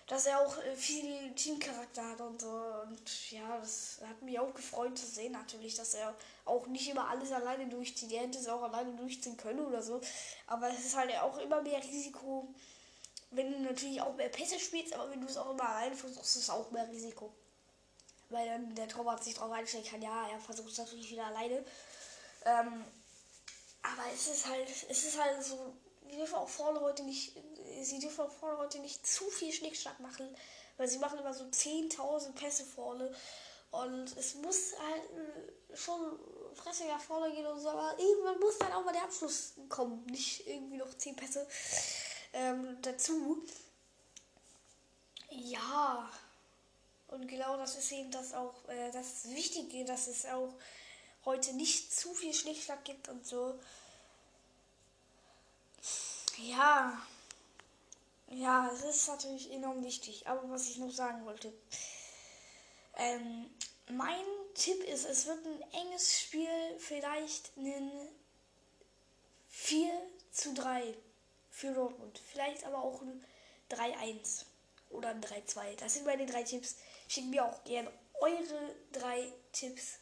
dass 0.07 0.27
er 0.27 0.41
auch 0.41 0.59
äh, 0.59 0.77
viel 0.77 1.33
Teamcharakter 1.35 2.11
hat 2.11 2.21
und 2.21 2.41
so. 2.41 2.49
Und 2.49 3.31
ja, 3.31 3.59
das 3.59 4.01
hat 4.07 4.21
mich 4.23 4.39
auch 4.39 4.53
gefreut 4.53 4.99
zu 4.99 5.07
sehen, 5.07 5.33
natürlich, 5.33 5.75
dass 5.75 5.95
er 5.95 6.15
auch 6.45 6.67
nicht 6.67 6.89
immer 6.89 7.09
alles 7.09 7.33
alleine 7.33 7.67
durchzieht. 7.67 8.13
Er 8.13 8.23
hätte 8.23 8.39
es 8.39 8.49
auch 8.49 8.63
alleine 8.63 8.95
durchziehen 8.97 9.37
können 9.37 9.61
oder 9.61 9.83
so. 9.83 10.01
Aber 10.47 10.69
es 10.71 10.85
ist 10.85 10.97
halt 10.97 11.15
auch 11.21 11.39
immer 11.39 11.63
mehr 11.63 11.83
Risiko, 11.83 12.49
wenn 13.31 13.53
du 13.53 13.59
natürlich 13.61 14.01
auch 14.01 14.15
mehr 14.15 14.29
Pässe 14.29 14.59
spielst, 14.59 14.95
aber 14.95 15.11
wenn 15.11 15.21
du 15.21 15.27
es 15.27 15.37
auch 15.37 15.51
immer 15.51 15.69
alleine 15.69 15.97
versuchst, 15.97 16.37
ist 16.37 16.43
es 16.43 16.51
auch 16.51 16.71
mehr 16.71 16.89
Risiko. 16.89 17.33
Weil 18.31 18.47
dann 18.47 18.75
der 18.75 18.89
Torwart 18.89 19.25
sich 19.25 19.35
darauf 19.35 19.53
einstellen 19.53 19.85
kann, 19.85 20.03
ja, 20.03 20.29
er 20.29 20.39
versucht 20.39 20.71
es 20.71 20.79
natürlich 20.79 21.11
wieder 21.11 21.27
alleine. 21.27 21.65
Ähm, 22.45 22.85
aber 23.83 24.03
es 24.15 24.29
ist 24.29 24.47
halt, 24.47 24.69
es 24.89 25.05
ist 25.05 25.21
halt 25.21 25.43
so, 25.43 25.75
wir 26.07 26.17
dürfen 26.19 26.35
auch 26.37 26.49
vorne 26.49 26.81
heute 26.81 27.03
nicht, 27.03 27.37
sie 27.83 27.99
dürfen 27.99 28.23
auch 28.23 28.31
vorne 28.31 28.59
heute 28.59 28.79
nicht 28.79 29.07
zu 29.07 29.25
viel 29.31 29.53
Schnickschnack 29.53 30.01
machen, 30.01 30.27
weil 30.77 30.89
sie 30.89 30.99
machen 30.99 31.19
immer 31.19 31.35
so 31.35 31.45
10.000 31.45 32.33
Pässe 32.33 32.65
vorne 32.65 33.15
und 33.71 34.17
es 34.17 34.35
muss 34.37 34.73
halt 34.79 35.03
äh, 35.03 35.77
schon 35.77 36.19
fressiger 36.55 36.99
vorne 36.99 37.35
gehen 37.35 37.47
und 37.47 37.61
so, 37.61 37.69
aber 37.71 37.99
irgendwann 37.99 38.39
muss 38.39 38.59
dann 38.59 38.73
auch 38.73 38.85
mal 38.85 38.93
der 38.93 39.03
Abschluss 39.03 39.55
kommen, 39.69 40.05
nicht 40.07 40.47
irgendwie 40.47 40.77
noch 40.77 40.93
10 40.95 41.17
Pässe 41.17 41.47
ähm, 42.33 42.79
dazu. 42.83 43.43
Ja, 45.31 46.09
und 47.09 47.27
genau 47.27 47.57
das 47.57 47.77
ist 47.77 47.91
eben 47.93 48.11
das 48.11 48.33
auch 48.35 48.55
äh, 48.69 48.91
das 48.93 49.29
Wichtige, 49.31 49.85
dass 49.85 50.07
es 50.07 50.27
auch 50.27 50.55
heute 51.25 51.53
nicht 51.55 51.93
zu 51.93 52.15
viel 52.15 52.33
Schnickschnack 52.33 52.85
gibt 52.85 53.09
und 53.09 53.27
so. 53.27 53.59
Ja. 56.38 57.00
Ja, 58.29 58.71
es 58.73 58.83
ist 58.83 59.09
natürlich 59.09 59.53
enorm 59.53 59.85
wichtig. 59.85 60.26
Aber 60.26 60.49
was 60.50 60.69
ich 60.69 60.79
noch 60.79 60.91
sagen 60.91 61.25
wollte. 61.25 61.53
Ähm, 62.97 63.50
mein 63.91 64.25
Tipp 64.55 64.83
ist, 64.85 65.05
es 65.05 65.26
wird 65.26 65.45
ein 65.45 65.62
enges 65.73 66.21
Spiel, 66.21 66.49
vielleicht 66.79 67.57
ein 67.57 67.91
4 69.49 69.91
zu 70.33 70.55
3 70.55 70.95
für 71.50 71.73
Dortmund. 71.73 72.21
Vielleicht 72.31 72.64
aber 72.64 72.79
auch 72.79 73.03
ein 73.03 73.25
3-1 73.71 74.45
oder 74.91 75.11
ein 75.11 75.23
3-2. 75.23 75.76
Das 75.76 75.95
sind 75.95 76.07
meine 76.07 76.26
drei 76.26 76.43
Tipps. 76.43 76.76
Schickt 77.09 77.29
mir 77.29 77.45
auch 77.45 77.62
gerne 77.64 77.91
eure 78.21 78.75
drei 78.93 79.33
Tipps 79.53 79.99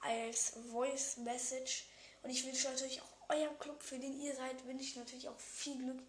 als 0.00 0.54
Voice 0.70 1.18
Message. 1.18 1.84
Und 2.22 2.30
ich 2.30 2.44
wünsche 2.44 2.68
natürlich 2.68 3.00
auch 3.00 3.15
eurem 3.28 3.58
Club, 3.58 3.82
für 3.82 3.98
den 3.98 4.20
ihr 4.20 4.34
seid, 4.34 4.64
wünsche 4.66 4.84
ich 4.84 4.96
natürlich 4.96 5.28
auch 5.28 5.38
viel 5.38 5.76
Glück. 5.76 6.02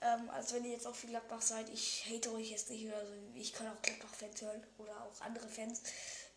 Ähm, 0.00 0.30
also 0.30 0.56
wenn 0.56 0.64
ihr 0.64 0.72
jetzt 0.72 0.86
auch 0.86 0.94
für 0.94 1.08
Gladbach 1.08 1.42
seid, 1.42 1.68
ich 1.70 2.06
hate 2.08 2.32
euch 2.32 2.50
jetzt 2.50 2.70
nicht 2.70 2.86
oder 2.86 3.06
so. 3.06 3.12
Ich 3.34 3.52
kann 3.52 3.66
auch 3.68 3.82
Gladbach-Fans 3.82 4.42
hören 4.42 4.64
oder 4.78 5.02
auch 5.02 5.20
andere 5.20 5.48
Fans. 5.48 5.82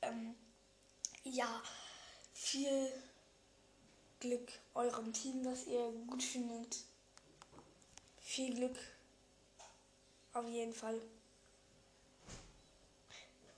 Ähm, 0.02 0.36
ja, 1.24 1.62
viel 2.34 2.92
Glück 4.20 4.52
eurem 4.74 5.14
Team, 5.14 5.44
das 5.44 5.66
ihr 5.66 5.92
gut 6.08 6.24
findet. 6.24 6.78
Viel 8.20 8.54
Glück. 8.56 8.78
Auf 10.34 10.48
jeden 10.48 10.74
Fall. 10.74 11.02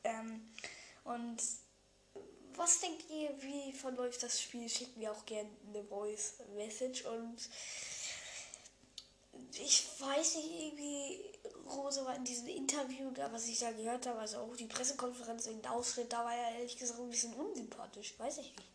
Ähm, 0.03 0.51
und 1.03 1.42
was 2.57 2.79
denkt 2.79 3.10
ihr, 3.10 3.29
wie 3.41 3.72
verläuft 3.72 4.24
das 4.24 4.41
Spiel? 4.41 4.67
Schickt 4.69 4.98
mir 4.98 5.12
auch 5.12 5.25
gerne 5.25 5.50
eine 5.67 5.83
Voice 5.83 6.36
Message 6.55 7.05
und 7.05 7.38
ich 9.53 9.86
weiß 10.00 10.36
nicht, 10.36 10.51
irgendwie 10.51 11.33
Rose 11.67 12.05
war 12.05 12.15
in 12.15 12.24
diesem 12.24 12.48
Interview, 12.48 13.12
da 13.12 13.31
was 13.31 13.48
ich 13.48 13.60
da 13.60 13.72
gehört 13.72 14.05
habe, 14.05 14.19
also 14.19 14.38
auch 14.38 14.55
die 14.55 14.65
Pressekonferenz 14.65 15.48
in 15.48 15.65
Ausschnitt, 15.65 16.12
da 16.12 16.24
war 16.25 16.36
er 16.36 16.55
ehrlich 16.55 16.77
gesagt 16.77 17.00
ein 17.00 17.10
bisschen 17.10 17.33
unsympathisch, 17.33 18.13
weiß 18.17 18.39
ich 18.39 18.55
nicht. 18.55 18.69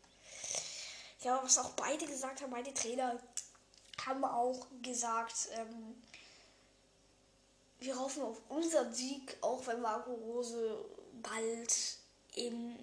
Ja, 1.20 1.40
was 1.42 1.58
auch 1.58 1.70
beide 1.70 2.06
gesagt 2.06 2.42
haben, 2.42 2.50
beide 2.50 2.72
Trainer 2.72 3.18
haben 4.06 4.24
auch 4.24 4.66
gesagt, 4.82 5.48
ähm, 5.52 6.00
wir 7.80 7.98
hoffen 7.98 8.22
auf 8.22 8.40
unseren 8.48 8.92
Sieg, 8.92 9.36
auch 9.40 9.66
wenn 9.66 9.80
Marco 9.80 10.12
Rose 10.12 10.84
bald 11.22 11.98
eben 12.34 12.78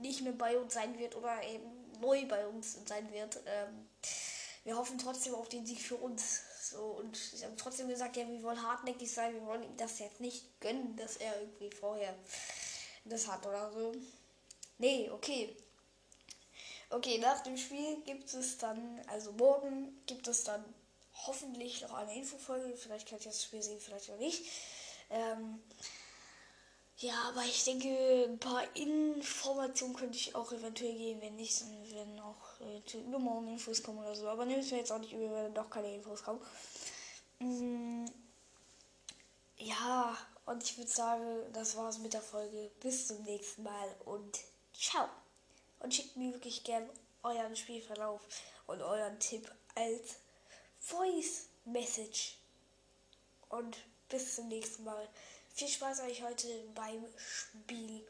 nicht 0.00 0.22
mehr 0.22 0.32
bei 0.32 0.58
uns 0.58 0.74
sein 0.74 0.98
wird 0.98 1.16
oder 1.16 1.42
eben 1.42 1.64
neu 2.00 2.26
bei 2.26 2.46
uns 2.46 2.78
sein 2.86 3.10
wird. 3.12 3.40
Ähm, 3.46 3.88
wir 4.64 4.76
hoffen 4.76 4.98
trotzdem 4.98 5.34
auf 5.34 5.48
den 5.48 5.66
Sieg 5.66 5.80
für 5.80 5.96
uns. 5.96 6.40
So, 6.70 6.82
und 6.82 7.16
sie 7.16 7.44
haben 7.44 7.56
trotzdem 7.56 7.88
gesagt, 7.88 8.16
ja, 8.16 8.26
wir 8.26 8.42
wollen 8.42 8.62
hartnäckig 8.62 9.12
sein, 9.12 9.34
wir 9.34 9.44
wollen 9.46 9.62
ihm 9.62 9.76
das 9.76 9.98
jetzt 9.98 10.20
nicht 10.20 10.60
gönnen, 10.60 10.96
dass 10.96 11.18
er 11.18 11.38
irgendwie 11.40 11.70
vorher 11.70 12.14
das 13.04 13.28
hat 13.28 13.46
oder 13.46 13.70
so. 13.72 13.92
Nee, 14.78 15.10
okay. 15.10 15.54
Okay, 16.90 17.18
nach 17.18 17.42
dem 17.42 17.56
Spiel 17.56 18.00
gibt 18.02 18.32
es 18.32 18.56
dann, 18.58 19.00
also 19.08 19.32
morgen 19.32 20.00
gibt 20.06 20.26
es 20.28 20.44
dann 20.44 20.64
hoffentlich 21.26 21.82
noch 21.82 21.92
eine 21.92 22.14
Infofolge. 22.14 22.76
Vielleicht 22.76 23.08
könnt 23.08 23.22
ihr 23.22 23.30
das 23.30 23.42
Spiel 23.42 23.62
sehen, 23.62 23.80
vielleicht 23.80 24.10
auch 24.10 24.18
nicht. 24.18 24.44
Ähm, 25.10 25.62
ja, 26.98 27.14
aber 27.28 27.42
ich 27.42 27.64
denke, 27.64 27.88
ein 28.28 28.38
paar 28.38 28.62
Informationen 28.76 29.94
könnte 29.94 30.16
ich 30.16 30.34
auch 30.34 30.52
eventuell 30.52 30.94
geben. 30.94 31.20
Wenn 31.20 31.36
nicht, 31.36 31.60
dann 31.60 31.90
werden 31.90 32.20
auch 32.20 32.60
äh, 32.60 32.98
übermorgen 32.98 33.48
Infos 33.48 33.82
kommen 33.82 33.98
oder 33.98 34.14
so. 34.14 34.28
Aber 34.28 34.44
nehmt 34.44 34.70
mir 34.70 34.78
jetzt 34.78 34.92
auch 34.92 35.00
nicht 35.00 35.12
über, 35.12 35.44
wenn 35.44 35.54
doch 35.54 35.68
keine 35.70 35.92
Infos 35.92 36.22
kommen. 36.22 36.40
Mm, 37.40 38.06
ja, 39.58 40.16
und 40.46 40.62
ich 40.62 40.78
würde 40.78 40.90
sagen, 40.90 41.52
das 41.52 41.76
war's 41.76 41.98
mit 41.98 42.12
der 42.12 42.22
Folge. 42.22 42.70
Bis 42.80 43.08
zum 43.08 43.22
nächsten 43.24 43.64
Mal 43.64 43.96
und 44.04 44.38
ciao. 44.72 45.08
Und 45.80 45.92
schickt 45.92 46.16
mir 46.16 46.32
wirklich 46.32 46.62
gern 46.62 46.88
euren 47.24 47.56
Spielverlauf 47.56 48.20
und 48.66 48.82
euren 48.82 49.18
Tipp 49.18 49.50
als 49.74 50.16
Voice 50.78 51.48
Message. 51.64 52.38
Und 53.48 53.78
bis 54.08 54.36
zum 54.36 54.48
nächsten 54.48 54.84
Mal. 54.84 55.08
Viel 55.56 55.68
Spaß 55.68 56.00
euch 56.00 56.20
heute 56.20 56.48
beim 56.74 57.04
Spiel 57.16 58.04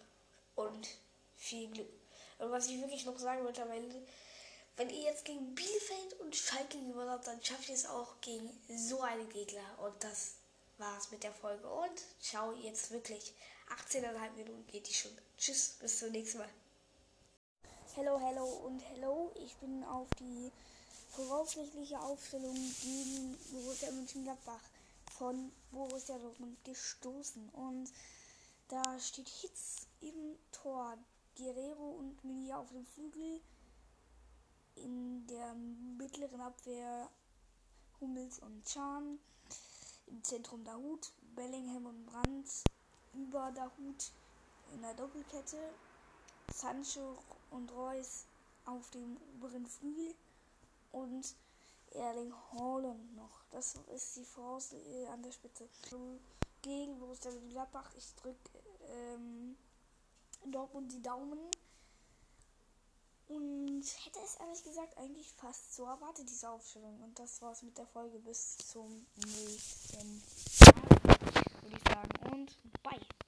und 0.54 0.88
viel 1.36 1.70
Glück. 1.70 1.90
Und 2.38 2.50
was 2.50 2.68
ich 2.68 2.80
wirklich 2.80 3.04
noch 3.04 3.18
sagen 3.18 3.44
wollte 3.44 3.62
am 3.62 3.70
Ende, 3.70 4.00
wenn 4.78 4.88
ihr 4.88 5.02
jetzt 5.02 5.26
gegen 5.26 5.54
Bielefeld 5.54 6.20
und 6.20 6.34
Schalke 6.34 6.78
gewonnen 6.78 7.10
habt, 7.10 7.26
dann 7.26 7.44
schafft 7.44 7.68
ihr 7.68 7.74
es 7.74 7.84
auch 7.84 8.18
gegen 8.22 8.48
so 8.74 9.02
einen 9.02 9.28
Gegner. 9.28 9.78
Und 9.82 9.92
das 10.02 10.36
war's 10.78 11.10
mit 11.10 11.22
der 11.22 11.34
Folge. 11.34 11.68
Und 11.68 12.02
ciao, 12.18 12.54
jetzt 12.62 12.90
wirklich 12.90 13.34
18,5 13.90 14.30
Minuten 14.36 14.66
geht 14.68 14.88
die 14.88 14.94
schon. 14.94 15.12
Tschüss, 15.36 15.76
bis 15.80 15.98
zum 15.98 16.12
nächsten 16.12 16.38
Mal. 16.38 16.48
Hello, 17.94 18.18
hello 18.20 18.46
und 18.46 18.80
hello. 18.94 19.30
Ich 19.34 19.54
bin 19.56 19.84
auf 19.84 20.08
die 20.18 20.50
voraussichtliche 21.10 22.00
Aufstellung 22.00 22.54
gegen 22.54 23.36
Borussia 23.52 23.90
Mönchengladbach 23.90 24.62
von 25.18 25.52
Borussia 25.70 26.18
Dortmund 26.18 26.62
gestoßen. 26.64 27.48
Und 27.50 27.92
da 28.68 28.98
steht 28.98 29.28
Hitz 29.28 29.86
im 30.00 30.36
Tor, 30.50 30.98
Guerrero 31.36 31.90
und 31.98 32.22
Melia 32.24 32.58
auf 32.58 32.70
dem 32.70 32.84
Flügel. 32.86 33.40
In 34.76 35.26
der 35.26 35.54
mittleren 35.54 36.40
Abwehr 36.40 37.08
Hummels 38.00 38.40
und 38.40 38.64
Chan. 38.64 39.18
Im 40.06 40.22
Zentrum 40.24 40.64
Dahut, 40.64 41.12
Bellingham 41.34 41.86
und 41.86 42.06
Brandt. 42.06 42.64
Über 43.14 43.52
Dahut 43.52 44.10
in 44.72 44.82
der 44.82 44.94
Doppelkette. 44.94 45.72
Sancho 46.52 47.18
und 47.50 47.72
Reus 47.72 48.26
auf 48.64 48.90
dem 48.90 49.16
oberen 49.36 49.66
Flügel. 49.66 50.14
Und 50.92 51.34
Erling 51.94 52.32
Haaland 52.52 53.14
noch. 53.16 53.44
Das 53.50 53.76
ist 53.94 54.16
die 54.16 54.24
Voraus 54.24 54.72
äh, 54.72 55.06
an 55.08 55.22
der 55.22 55.32
Spitze. 55.32 55.68
Gegen 56.62 56.98
Borussia 56.98 57.30
Gladbach. 57.50 57.90
Ich 57.96 58.14
drücke 58.14 58.58
ähm, 58.88 59.56
Dortmund 60.46 60.92
die 60.92 61.02
Daumen. 61.02 61.38
Und 63.28 63.82
hätte 64.04 64.18
es 64.24 64.36
ehrlich 64.36 64.62
gesagt 64.62 64.98
eigentlich 64.98 65.32
fast 65.32 65.74
so 65.74 65.84
erwartet, 65.84 66.28
diese 66.28 66.50
Aufstellung. 66.50 67.00
Und 67.02 67.18
das 67.18 67.40
war's 67.40 67.62
mit 67.62 67.78
der 67.78 67.86
Folge. 67.86 68.18
Bis 68.18 68.58
zum 68.58 69.06
nächsten 69.16 70.22
Mal, 70.60 71.16
würde 71.62 71.76
ich 71.76 71.88
sagen. 71.88 72.32
Und 72.32 72.82
bye. 72.82 73.23